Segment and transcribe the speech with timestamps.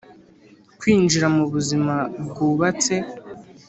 [0.79, 1.95] kwinjira mubuzima
[2.27, 2.95] bwubatse.